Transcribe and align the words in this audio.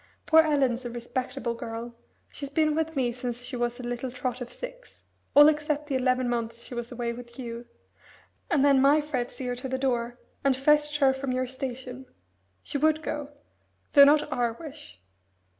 Poor 0.25 0.39
Ellen's 0.41 0.83
a 0.83 0.89
respectable 0.89 1.53
girl 1.53 1.93
she's 2.31 2.49
been 2.49 2.73
with 2.73 2.95
me 2.95 3.11
since 3.11 3.45
she 3.45 3.55
was 3.55 3.79
a 3.79 3.83
little 3.83 4.09
trot 4.09 4.41
of 4.41 4.51
six 4.51 5.03
all 5.35 5.47
except 5.47 5.85
the 5.85 5.95
eleven 5.95 6.27
months 6.27 6.63
she 6.63 6.73
was 6.73 6.91
away 6.91 7.13
with 7.13 7.37
you 7.37 7.67
and 8.49 8.65
then 8.65 8.81
my 8.81 8.99
Fred 8.99 9.29
see 9.29 9.45
her 9.45 9.55
to 9.55 9.69
the 9.69 9.77
door, 9.77 10.17
and 10.43 10.57
fetched 10.57 10.97
her 10.97 11.13
from 11.13 11.31
your 11.31 11.45
station. 11.45 12.07
She 12.63 12.79
would 12.79 13.03
go 13.03 13.29
though 13.93 14.05
not 14.05 14.31
our 14.33 14.53
wish. 14.53 14.99